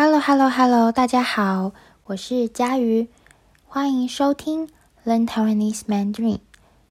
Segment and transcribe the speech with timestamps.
[0.00, 1.72] Hello，Hello，Hello，大家好，
[2.04, 3.08] 我是佳瑜，
[3.66, 4.68] 欢迎收听
[5.04, 6.38] Learn Taiwanese Mandarin。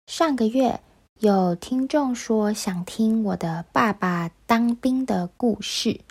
[0.08, 0.82] 上个月
[1.20, 6.02] 有听众说想听我的爸爸当兵的故事，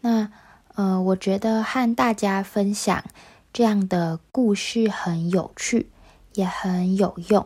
[0.00, 0.30] 那
[0.76, 3.02] 呃，我觉得和大家分享
[3.52, 5.90] 这样的故事很有趣，
[6.34, 7.44] 也很有用，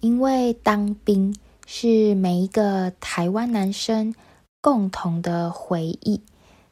[0.00, 1.32] 因为当兵
[1.64, 4.12] 是每一个台湾男生
[4.60, 6.20] 共同的回忆。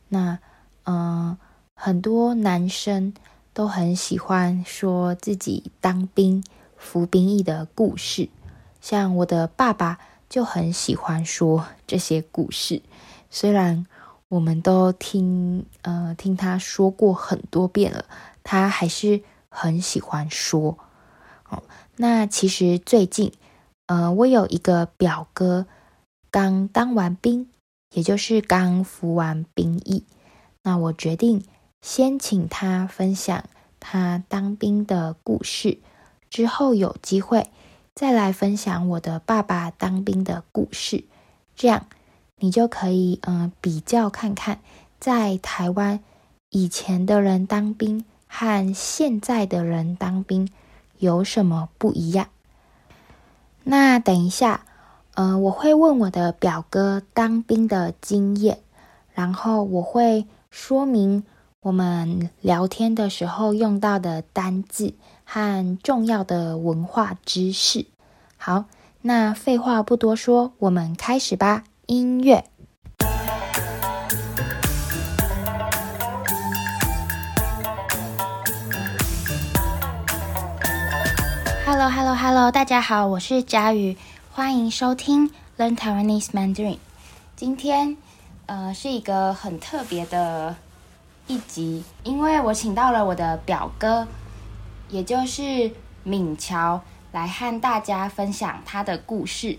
[0.08, 0.36] 那
[0.82, 1.38] 嗯。
[1.82, 3.14] 很多男生
[3.54, 6.44] 都很喜欢说自己当兵
[6.76, 8.28] 服兵役的故事，
[8.82, 9.98] 像我的爸爸
[10.28, 12.82] 就很喜欢说这些故事。
[13.30, 13.86] 虽然
[14.28, 18.04] 我们都听呃听他说过很多遍了，
[18.42, 20.76] 他还是很喜欢说。
[21.48, 21.62] 哦，
[21.96, 23.32] 那其实最近
[23.86, 25.64] 呃，我有一个表哥
[26.30, 27.48] 刚当完兵，
[27.94, 30.04] 也就是刚服完兵役，
[30.62, 31.42] 那我决定。
[31.82, 33.44] 先请他分享
[33.80, 35.78] 他当兵的故事，
[36.28, 37.48] 之后有机会
[37.94, 41.04] 再来分享我的爸爸当兵的故事。
[41.56, 41.86] 这样
[42.36, 44.60] 你就可以嗯、比较看看，
[44.98, 46.00] 在台湾
[46.50, 50.50] 以前的人当兵和现在的人当兵
[50.98, 52.28] 有什么不一样。
[53.64, 54.66] 那等一下，
[55.14, 58.60] 嗯、呃，我会问我的表哥当兵的经验，
[59.14, 61.24] 然后我会说明。
[61.62, 64.94] 我们聊天的时候用到的单字
[65.24, 67.84] 和重要的文化知识。
[68.38, 68.64] 好，
[69.02, 71.64] 那废话不多说，我们开始吧。
[71.84, 72.46] 音乐。
[81.66, 83.98] Hello，Hello，Hello，大家好，我是佳宇，
[84.32, 86.78] 欢迎收听 Learn Taiwanese Mandarin。
[87.36, 87.98] 今天，
[88.46, 90.56] 呃，是一个很特别的。
[91.30, 94.04] 一集，因为我请到了我的表哥，
[94.88, 95.70] 也就是
[96.02, 96.82] 敏乔，
[97.12, 99.56] 来和大家分享他的故事。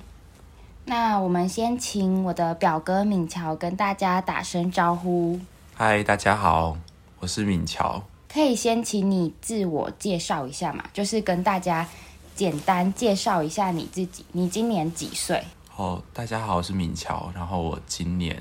[0.83, 5.39] 那我们先请我的表哥敏乔跟大家打声招呼。
[5.73, 6.75] 嗨，大家好，
[7.21, 8.03] 我是敏乔。
[8.27, 10.83] 可以先请你自我介绍一下嘛？
[10.91, 11.87] 就是跟大家
[12.35, 14.25] 简单介绍一下你自己。
[14.33, 15.41] 你今年几岁？
[15.77, 17.31] 哦，大家好，我是敏乔。
[17.33, 18.35] 然后我今年，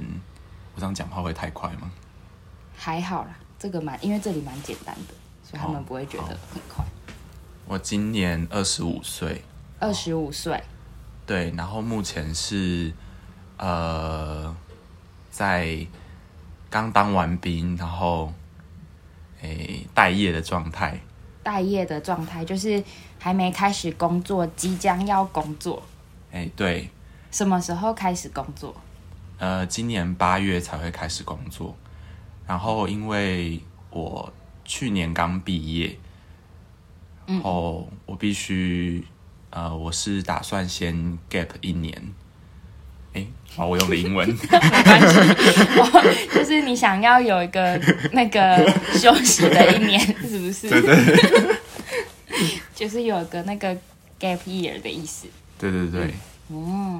[0.74, 1.92] 我这样讲话会太快吗？
[2.82, 5.12] 还好啦，这个蛮，因为这里蛮简单的，
[5.44, 6.82] 所以他们不会觉得很快。
[7.66, 9.44] 我今年二十五岁，
[9.78, 10.58] 二十五岁，
[11.26, 12.90] 对，然后目前是
[13.58, 14.56] 呃，
[15.30, 15.86] 在
[16.70, 18.32] 刚当完兵，然后
[19.42, 20.98] 诶待业的状态。
[21.42, 22.82] 待业的状态就是
[23.18, 25.82] 还没开始工作，即将要工作。
[26.32, 26.88] 诶，对。
[27.30, 28.74] 什么时候开始工作？
[29.38, 31.76] 呃，今年八月才会开始工作。
[32.50, 34.32] 然后，因为我
[34.64, 35.96] 去年刚毕业，
[37.26, 39.04] 然后我必须，
[39.50, 41.96] 呃，我是打算先 gap 一年。
[43.12, 43.24] 哎，
[43.54, 48.56] 好，我用的英文 没关系，就是你想要有一个那个
[48.94, 50.68] 休息的一年，是不是？
[50.68, 51.60] 对对对，
[52.74, 53.72] 就是有个那个
[54.18, 55.28] gap year 的意思。
[55.56, 56.00] 对对对。
[56.02, 56.12] 嗯，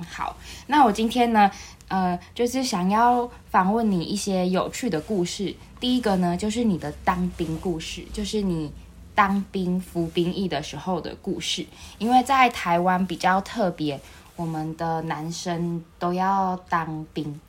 [0.09, 1.51] 好，那我今天呢，
[1.89, 5.55] 呃，就是想要访问你一些有趣的故事。
[5.79, 8.71] 第一个呢，就是你的当兵故事，就是你
[9.15, 11.67] 当兵服兵役的时候的故事。
[11.99, 14.01] 因为在台湾比较特别，
[14.37, 17.41] 我们的男生都要当兵，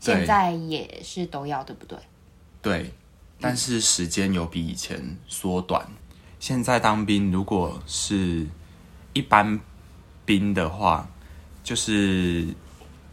[0.00, 1.98] 现在也是都要，对不对？
[2.60, 2.92] 对，
[3.40, 5.86] 但是时间有比以前缩短。
[6.38, 8.46] 现在当兵如果是
[9.12, 9.58] 一般
[10.24, 11.08] 兵的话，
[11.62, 12.46] 就是。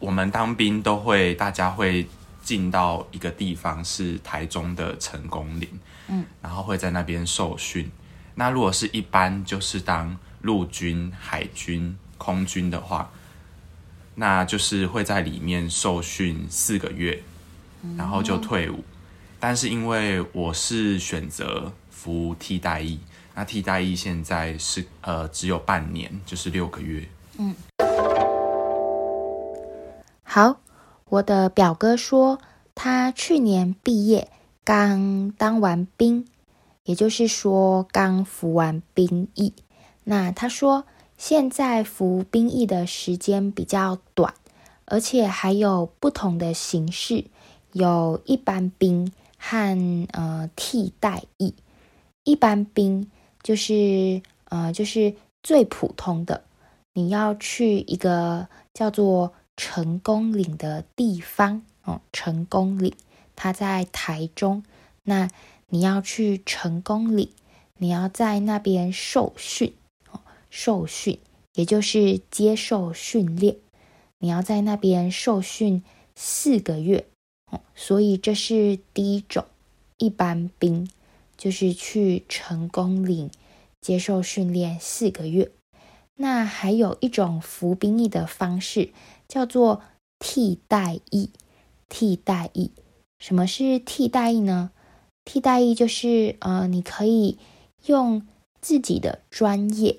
[0.01, 2.07] 我们当兵都会，大家会
[2.41, 5.67] 进到一个地方，是台中的成功岭，
[6.07, 7.91] 嗯，然后会在那边受训。
[8.35, 13.11] 那如果是一般，就是当陆军、海军、空军的话，
[14.15, 17.21] 那就是会在里面受训四个月，
[17.97, 18.77] 然后就退伍。
[18.77, 18.83] 嗯。
[19.41, 23.01] 但是因为我是选择服替代役，
[23.35, 27.05] 那替代役现在是呃只有半年，就是六个月，
[27.37, 27.53] 嗯。
[30.31, 30.59] 好，
[31.05, 32.39] 我的表哥说
[32.75, 34.29] 他去年毕业，
[34.63, 36.27] 刚当完兵，
[36.83, 39.55] 也就是说刚服完兵役。
[40.03, 40.85] 那他说
[41.17, 44.35] 现在服兵役的时间比较短，
[44.85, 47.25] 而且还有不同的形式，
[47.73, 51.55] 有一般兵和呃替代役。
[52.23, 53.09] 一般兵
[53.41, 56.43] 就是呃就是最普通的，
[56.93, 59.33] 你要去一个叫做。
[59.59, 62.93] 成功岭的地方哦，成功岭，
[63.35, 64.63] 它在台中。
[65.03, 65.29] 那
[65.67, 67.29] 你要去成功岭，
[67.77, 69.73] 你要在那边受训，
[70.49, 71.19] 受训，
[71.55, 73.57] 也就是接受训练，
[74.19, 75.83] 你要在那边受训
[76.15, 77.05] 四个月，
[77.75, 79.43] 所以这是第一种
[79.97, 80.89] 一般兵，
[81.35, 83.29] 就是去成功岭
[83.81, 85.51] 接受训练四个月。
[86.15, 88.91] 那还有一种服兵役的方式，
[89.29, 89.81] 叫做
[90.19, 91.31] 替代役。
[91.87, 92.71] 替代役，
[93.17, 94.69] 什么是替代役呢？
[95.25, 97.39] 替代役就是，呃，你可以
[97.87, 98.27] 用
[98.61, 99.97] 自己的专业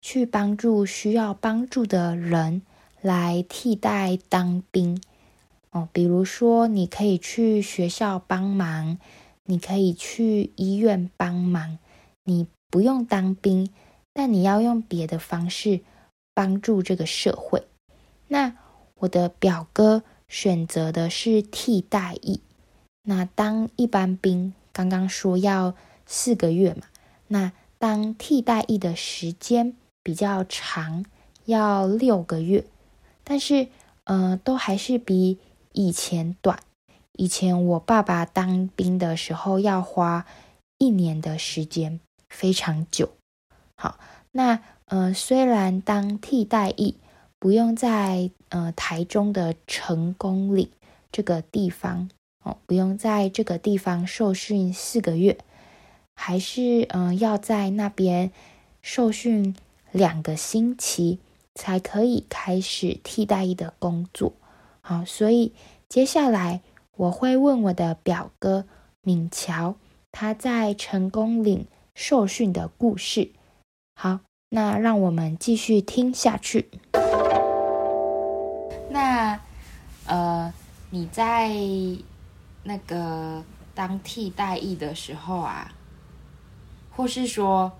[0.00, 2.62] 去帮助需要帮助的人，
[3.00, 5.00] 来替代当兵。
[5.70, 8.98] 哦，比如说，你可以去学校帮忙，
[9.44, 11.78] 你可以去医院帮忙，
[12.24, 13.70] 你不用当兵，
[14.12, 15.82] 但你要用别的方式
[16.34, 17.62] 帮助这个社会。
[18.26, 18.56] 那
[18.98, 22.40] 我的表哥选择的是替代役，
[23.02, 24.54] 那当一般兵。
[24.72, 25.74] 刚刚说要
[26.06, 26.82] 四个月嘛，
[27.26, 29.74] 那当替代役的时间
[30.04, 31.04] 比较长，
[31.46, 32.64] 要六个月，
[33.24, 33.66] 但是
[34.04, 35.38] 呃，都还是比
[35.72, 36.60] 以前短。
[37.14, 40.24] 以前我爸爸当兵的时候要花
[40.78, 41.98] 一年的时间，
[42.28, 43.10] 非常久。
[43.76, 43.98] 好，
[44.30, 46.94] 那呃，虽然当替代役
[47.40, 50.68] 不用在呃台中的成功岭
[51.12, 52.10] 这个地方
[52.44, 52.56] 哦。
[52.66, 55.38] 不用在这个地方受训四个月，
[56.16, 58.32] 还是嗯、呃、要在那边
[58.82, 59.54] 受训
[59.92, 61.18] 两个星期，
[61.54, 64.32] 才可以开始替代役的工作。
[64.80, 65.52] 好，所以
[65.88, 66.60] 接下来
[66.96, 68.66] 我会问我的表哥
[69.02, 69.76] 敏乔，
[70.10, 73.30] 他在成功岭受训的故事。
[73.94, 74.20] 好，
[74.50, 76.68] 那让我们继续听下去。
[80.90, 81.50] 你在？
[82.64, 83.42] 那个
[83.72, 85.72] 当替代役的时候啊，
[86.90, 87.72] 或是说，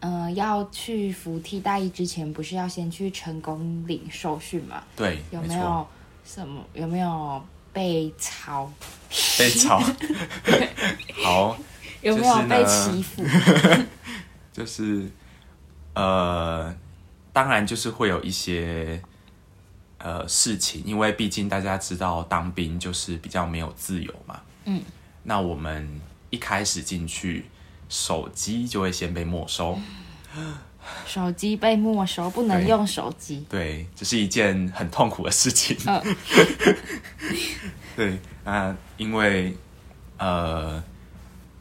[0.00, 4.82] 嗯、呃，要去服替代役之前，不是要先去成功领受训吗？
[4.96, 5.86] 对，有没有
[6.24, 6.64] 什么？
[6.72, 8.70] 有没有被操？
[9.36, 9.78] 被操？
[11.22, 11.58] 好，
[12.00, 13.22] 有没有被欺负？
[14.54, 15.10] 就是
[15.94, 16.74] 呃，
[17.32, 19.02] 当然就是会有一些。
[19.98, 24.40] 呃，事情，因为毕竟大家知道当兵就是比较没有自由嘛。
[24.64, 24.80] 嗯，
[25.24, 26.00] 那我们
[26.30, 27.46] 一开始进去，
[27.88, 29.76] 手机就会先被没收。
[31.04, 33.44] 手机被没收，不能用手机。
[33.50, 35.76] 对，这是一件很痛苦的事情。
[35.86, 36.00] 哦、
[37.96, 39.56] 对，那因为
[40.16, 40.80] 呃，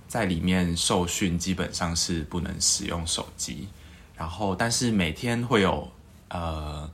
[0.07, 3.68] 在里面受训基本上是不能使用手机，
[4.16, 5.92] 然后但是每天会有
[6.30, 6.88] 呃。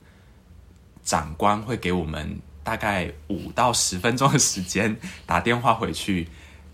[1.04, 4.96] 长官会给我们大概五到十分钟的时间，
[5.26, 6.28] 打电话回去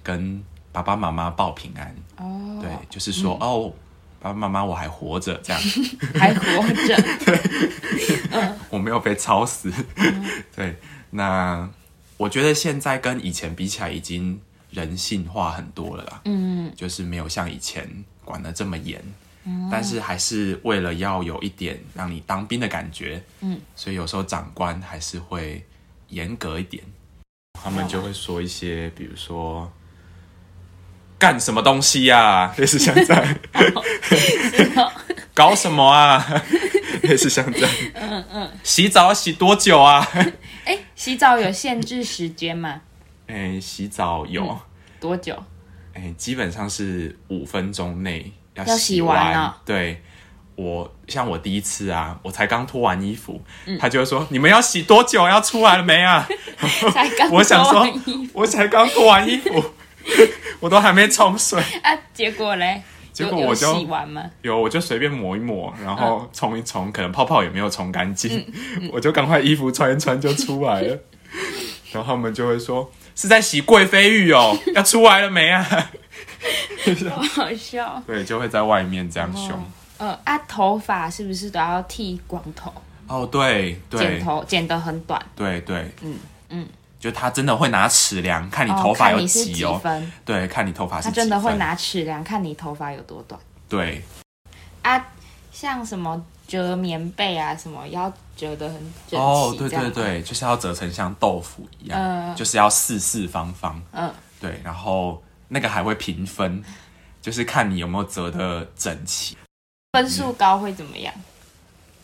[0.04, 1.96] 跟爸爸妈妈报平安。
[2.18, 3.74] 哦，对，就是说、嗯、哦，
[4.20, 5.62] 爸爸妈妈我还活着，这 样
[6.14, 6.96] 还活着。
[7.26, 7.40] 对，
[8.32, 9.74] 嗯、我没有被操死。
[9.96, 10.76] 嗯、 对，
[11.10, 11.68] 那
[12.18, 14.40] 我觉得现在跟以前比起来，已经
[14.70, 16.22] 人性化很多了啦。
[16.26, 17.90] 嗯，就是没有像以前
[18.24, 19.04] 管得这么严。
[19.72, 25.66] 但是还是为了要有一点让你当兵的感觉，嗯，所以有时候长官还是会
[26.10, 26.84] 严格一点，
[27.54, 29.72] 他们就会说一些，比如说
[31.18, 33.38] 干什么东西呀、啊， 类似像这样，
[35.34, 36.26] 搞什么啊，
[37.04, 40.08] 类似像这样，嗯嗯，洗澡洗多久啊？
[40.66, 42.82] 哎，洗澡有限制时间吗？
[43.28, 44.60] 哎，洗澡有、嗯、
[45.00, 45.44] 多久？
[45.94, 48.32] 哎，基本上是五分钟内。
[48.66, 50.02] 要洗完了，对，
[50.56, 55.28] 我像我第一次啊，我才刚脱完衣服，嗯、他就说：“你们要洗多久？
[55.28, 56.28] 要出来了没啊？”
[56.94, 57.88] 才刚 我想说，
[58.34, 59.64] 我才刚脱完衣服，
[60.60, 61.98] 我都还没冲水啊。
[62.14, 62.82] 结果嘞？
[63.12, 64.24] 结果我就洗完吗？
[64.42, 68.46] 有，我就随便抹一抹，然后冲一冲，可能泡泡也没有冲干净，
[68.94, 70.98] 我就赶快衣服穿一穿就出来了。
[71.92, 75.66] 然后他们就会说：“是在洗贵妃浴哦，要出来了没啊？”
[77.10, 79.52] 好好笑，对，就会在外面这样凶。
[79.98, 82.74] 呃，啊，头发是不是都要剃光头？
[83.08, 85.22] 哦，对对，剪头剪得很短。
[85.36, 86.16] 对对，嗯
[86.50, 86.68] 嗯，
[87.00, 89.82] 就他真的会拿尺量，看你头发有几哦。
[90.24, 91.14] 对，看你头发是几分。
[91.14, 93.40] 他真的会拿尺量，看你头发有多短。
[93.68, 94.02] 对。
[94.84, 95.06] 啊，
[95.52, 98.78] 像什么折棉被啊，什么要折得很
[99.10, 99.18] 整齐。
[99.18, 103.82] 哦，对对对，就是要折成像豆腐一样，就是要四四方方。
[103.92, 105.22] 嗯，对，然后。
[105.50, 106.64] 那个还会评分，
[107.22, 109.36] 就是看你有没有折得整齐，
[109.92, 111.14] 分数高会怎么样？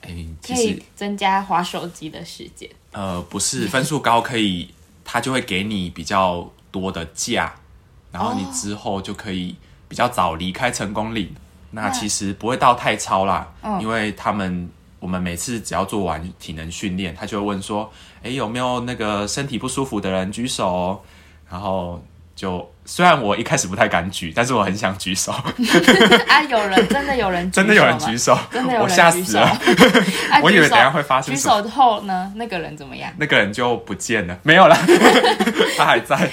[0.02, 2.70] 哎、欸，可以增加滑手机的时间。
[2.92, 4.70] 呃，不是，分数高可以，
[5.04, 7.56] 他就会给你比较多的假，
[8.12, 9.56] 然后你之后就可以
[9.88, 11.34] 比较早离开成功岭。
[11.72, 17.92] 那其实不会到太超啦，嗯、因为他们我们每次只要做完体能训练，他就会问说，
[18.24, 21.04] 哎，有没有那个身体不舒服的人举手？
[21.50, 22.02] 然后
[22.36, 25.32] 就虽然我一开始不太敢举，但是我很想举手。
[26.30, 29.58] 啊，有人真的有人真的有人举手，真的有人举手，我吓死了。
[30.44, 31.34] 我以为等下会发生。
[31.34, 33.12] 举手后呢，那个人怎么样？
[33.18, 34.76] 那个人就不见了，没有了，
[35.78, 36.30] 他还在。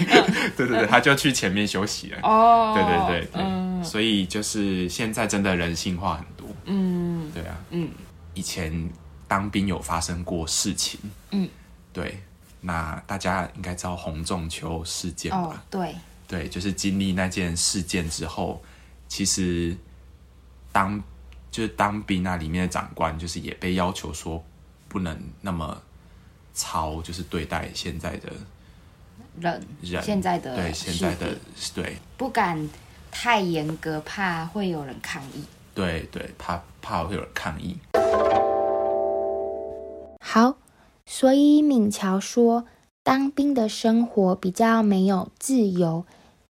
[0.56, 2.18] 对对对，他就去前面休息了。
[2.22, 3.42] 哦，对对对对。
[3.42, 7.88] 嗯所以就是现在真的人性化很多，嗯，对啊，嗯，
[8.32, 8.72] 以前
[9.26, 11.00] 当兵有发生过事情，
[11.32, 11.48] 嗯，
[11.92, 12.22] 对，
[12.60, 15.38] 那大家应该知道洪仲秋事件吧？
[15.38, 15.96] 哦，对，
[16.32, 18.62] 对，就是经历那件事件之后，
[19.06, 19.76] 其实
[20.72, 20.98] 当
[21.50, 24.42] 就是当兵那里面的长官，就是也被要求说
[24.88, 25.82] 不能那么
[26.54, 28.32] 操，就是对待现在的
[29.38, 31.36] 人，人现在的对现在的
[31.74, 32.66] 对不敢。
[33.14, 35.44] 太严格，怕会有人抗议。
[35.74, 37.76] 对对，怕怕会有人抗议。
[40.18, 40.56] 好，
[41.04, 42.64] 所以敏乔说，
[43.02, 46.06] 当兵的生活比较没有自由，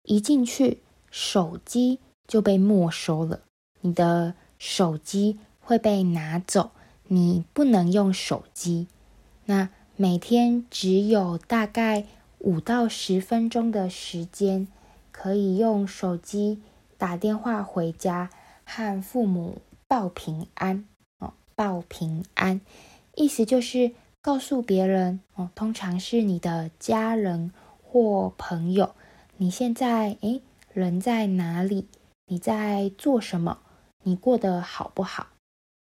[0.03, 3.41] 一进去手机就被没收了，
[3.81, 6.71] 你的手机会被拿走，
[7.07, 8.87] 你不能用手机。
[9.45, 12.05] 那每天只有大概
[12.39, 14.67] 五到十分钟的时间。
[15.11, 16.61] 可以用手机
[16.97, 18.29] 打电话回家，
[18.63, 20.85] 和父母报平安
[21.17, 22.61] 哦，报平安，
[23.15, 23.91] 意思就是
[24.21, 27.51] 告诉别人哦，通常是你的家人
[27.83, 28.95] 或朋友，
[29.41, 30.41] 你现在诶
[30.73, 31.87] 人在哪里？
[32.25, 33.59] 你在做什么？
[34.03, 35.27] 你过得好不好？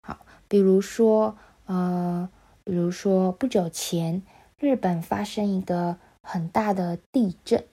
[0.02, 2.30] 好，比如说呃，
[2.62, 4.22] 比如说不久前
[4.60, 7.64] 日本发生一个很大的地震，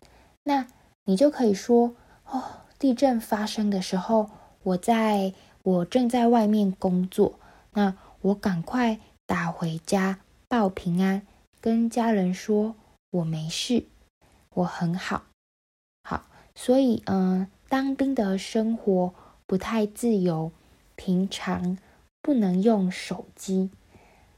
[0.44, 0.68] 那。
[1.10, 2.44] 你就可以说哦，
[2.78, 4.30] 地震发生的时候，
[4.64, 7.40] 我在我正在外面工作，
[7.72, 10.20] 那我赶快打回家
[10.50, 11.26] 报平安，
[11.62, 12.76] 跟家人说
[13.10, 13.86] 我没事，
[14.56, 15.27] 我很好，
[16.60, 19.14] 所以，嗯、呃，当兵的生活
[19.46, 20.52] 不太自由，
[20.96, 21.78] 平常
[22.24, 23.70] 不能用手机，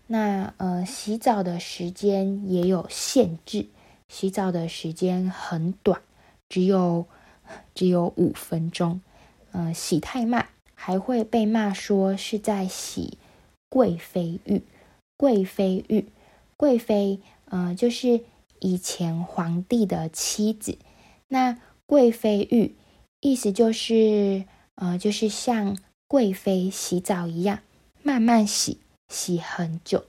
[0.08, 3.68] 那呃，洗澡的时间也有限制，
[4.10, 6.02] 洗澡的时间很短。
[6.50, 7.06] 只有
[7.74, 9.00] 只有五分钟，
[9.54, 13.18] 呃，洗太慢还会被骂说是在洗
[13.70, 14.62] 贵妃浴。
[15.16, 16.10] 贵妃浴，
[16.58, 18.22] 贵妃，呃，就是
[18.60, 20.78] 以前皇帝的妻子。
[21.30, 21.58] 那
[21.90, 22.76] 贵妃浴
[23.20, 25.76] 意思就是，呃，就是像
[26.08, 27.62] 贵妃洗澡一样，
[28.04, 28.78] 慢慢洗，
[29.08, 30.06] 洗很久。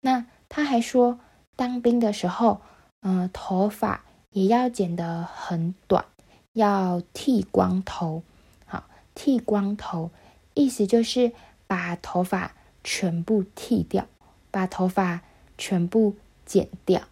[0.00, 1.20] 那他还说，
[1.54, 2.60] 当兵的时候，
[3.02, 4.02] 呃，头发。
[4.32, 6.06] 也要剪得很短，
[6.54, 8.22] 要剃光头。
[8.64, 10.10] 好，剃光头，
[10.54, 11.32] 意思就是
[11.66, 14.06] 把头发全部剃掉，
[14.50, 15.20] 把头发
[15.58, 17.02] 全部剪掉。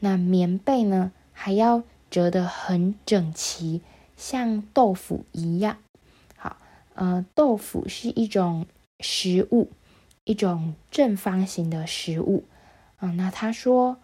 [0.00, 3.82] 那棉被呢，还要折得很整齐，
[4.16, 5.78] 像豆腐一样。
[6.36, 6.58] 好，
[6.94, 8.66] 呃，豆腐是一种
[9.00, 9.72] 食物，
[10.22, 12.44] 一种正方形的食物。
[13.00, 13.96] 嗯、那他说，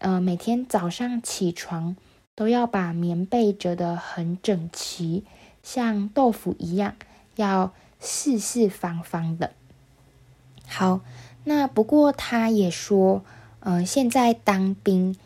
[0.00, 1.96] 呃，每天早上起床。
[2.38, 5.24] 都要把棉被折得很整齐，
[5.62, 6.94] 像豆腐一样，
[7.36, 9.52] 要四四方方的。
[10.68, 11.00] 好，
[11.44, 13.24] 那不过他也说，
[13.60, 15.16] 嗯、现在当兵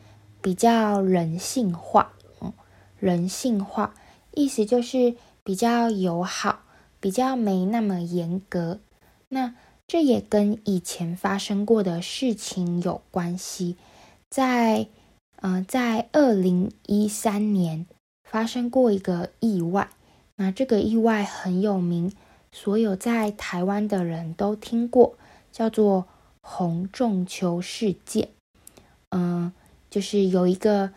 [0.41, 2.13] 比较人性化，
[3.01, 3.95] 人性化，
[4.33, 6.61] 意思就是比较友好，
[7.01, 8.79] 比较没那么严格。
[9.31, 9.55] 那
[9.89, 13.77] 这也跟以前发生过的事情有关系，
[14.29, 14.87] 在。
[15.43, 17.87] 嗯、呃，在二零一三年
[18.25, 19.89] 发生过一个意外，
[20.37, 22.13] 那这个意外很有名，
[22.53, 25.15] 所有在台湾的人都听过，
[25.51, 26.07] 叫做
[26.43, 28.29] 洪仲丘事件。
[29.09, 29.51] 嗯、
[29.89, 30.93] 就是有一个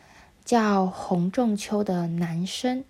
[0.45, 2.83] 叫洪仲丘的男生，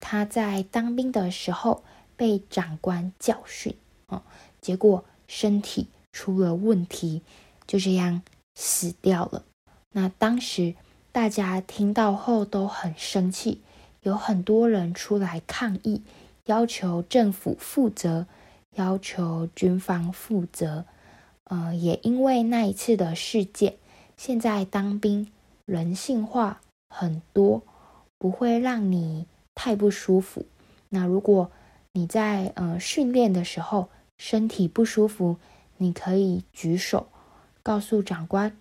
[0.00, 1.82] 他在当兵的时候
[2.16, 3.76] 被长官教训，
[4.06, 4.22] 哦、
[4.60, 7.22] 结果身体出了问题，
[7.66, 8.22] 就这样
[8.54, 9.44] 死掉了。
[9.92, 10.74] 那当时
[11.10, 13.62] 大家听到后都很生气，
[14.02, 16.02] 有很多人出来抗议，
[16.44, 18.26] 要求政府负责，
[18.74, 20.84] 要求军方负责。
[21.44, 23.76] 呃，也因为那一次的事件，
[24.16, 25.30] 现在当兵
[25.66, 26.60] 人性化
[26.96, 27.62] 很多，
[28.18, 30.46] 不会让你太不舒服。
[30.90, 31.50] 那如果
[31.92, 35.36] 你在呃训练的时候身体不舒服，
[35.78, 37.08] 你可以举手
[37.64, 38.56] 告诉长官。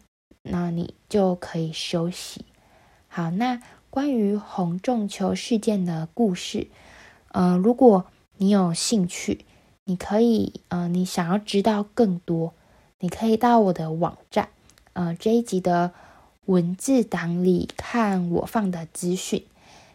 [0.46, 2.44] 那你就可以休息。
[3.08, 6.68] 好，那关于洪仲丘事件的故事。
[7.30, 9.46] 呃，如果你有兴趣，
[9.86, 12.54] 你可以呃，你想要知道更多，
[13.00, 14.50] 你可以到我的网站，
[14.92, 15.94] 呃，这一集的
[16.46, 19.46] 文字档里看我放的资讯，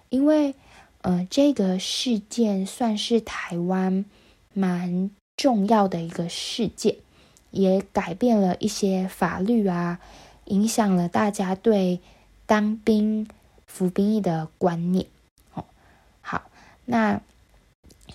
[0.08, 0.54] 因为
[1.02, 4.04] 呃，这个事件算是台湾
[4.52, 6.96] 蛮重要的一个事件，
[7.50, 10.00] 也改变了一些法律啊，
[10.46, 12.00] 影响了大家对
[12.46, 13.28] 当兵
[13.66, 15.06] 服兵役的观念。
[15.54, 15.64] 哦，
[16.20, 16.50] 好，
[16.84, 17.20] 那。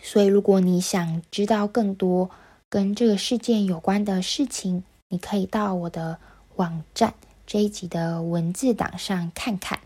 [0.01, 2.29] 所以，如果你想知道更多
[2.67, 6.17] 跟这个事件有关的事情，你可以到我的
[6.55, 7.13] 网站
[7.45, 9.79] 这一集的文字档上看看。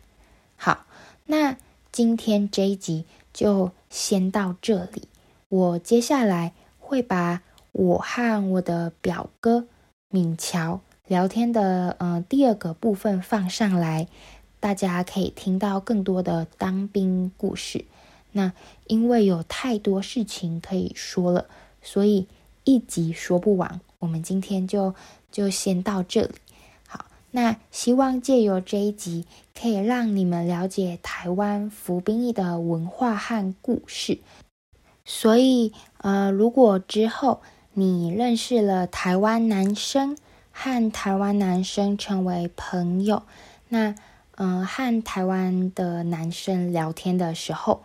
[0.55, 0.85] 好，
[1.25, 1.57] 那
[1.91, 5.07] 今天这一集就先到这里。
[5.49, 9.67] 我接下来会把我和我的表哥
[10.09, 14.07] 敏乔聊天的呃第二个部分放上来，
[14.59, 17.85] 大家可以听到更多的当兵故事。
[18.33, 18.53] 那
[18.85, 21.47] 因为有太多事情可以说了，
[21.81, 22.27] 所以
[22.63, 23.81] 一集说不完。
[23.99, 24.93] 我们今天就
[25.31, 26.35] 就先到这里。
[27.31, 34.19] 那希望借由这一集，可以让你们了解台湾服兵役的文化和故事。
[35.05, 37.41] 所以，呃，如果之后
[37.73, 40.17] 你认识了台湾男生，
[40.51, 43.23] 和台湾男生成为朋友，
[43.69, 43.95] 那，
[44.35, 47.83] 嗯、和台湾的男生聊天的时候，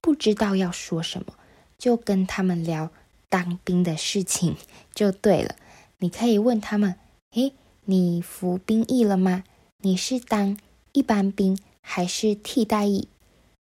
[0.00, 1.34] 不知道要说什么，
[1.78, 2.90] 就跟他们聊
[3.28, 4.56] 当兵的事情
[4.92, 5.54] 就对了。
[5.98, 6.96] 你可以问他们
[7.34, 7.52] ：“诶，
[7.90, 9.44] 你服兵役了吗？
[9.80, 10.58] 你是当
[10.92, 13.08] 一般兵还是替代役？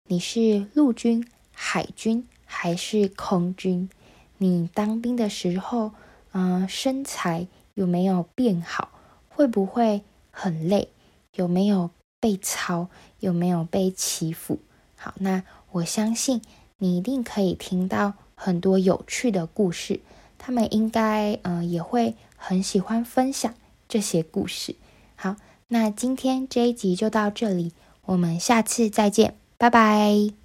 [0.08, 3.88] 你是陆军、海军还是空军？
[4.40, 5.92] 你当兵的时候，
[6.32, 8.90] 嗯、身材有没有变好？
[9.30, 10.02] 会不会
[10.32, 10.90] 很累？
[11.36, 12.88] 有没有被操？
[13.20, 14.58] 有没有被欺负？
[14.96, 15.44] 好，那。”
[15.76, 16.42] 我相信
[16.78, 20.00] 你一定可以听到很多有趣的故事，
[20.38, 23.54] 他们应该呃也会很喜欢分享
[23.88, 24.76] 这些故事。
[25.16, 25.36] 好，
[25.68, 27.74] 那今天这一集就到这里，
[28.06, 30.45] 我们下次再见，拜拜。